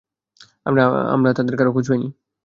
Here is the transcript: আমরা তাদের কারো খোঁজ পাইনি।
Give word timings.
আমরা 1.13 1.29
তাদের 1.37 1.55
কারো 1.57 1.71
খোঁজ 1.75 1.85
পাইনি। 1.89 2.07